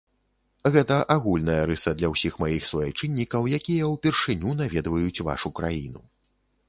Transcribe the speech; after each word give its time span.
Гэта 0.75 0.95
агульная 1.15 1.57
рыса 1.71 1.93
для 1.99 2.09
ўсіх 2.13 2.39
маіх 2.43 2.63
суайчыннікаў, 2.71 3.41
якія 3.61 3.93
ўпершыню 3.93 4.55
наведваюць 4.63 5.23
вашу 5.29 5.49
краіну. 5.61 6.01